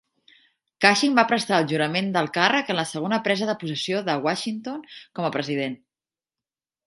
[0.83, 4.81] Cushing va prestar el jurament del càrrec en la segona presa de possessió de Washington
[5.19, 5.77] com a president.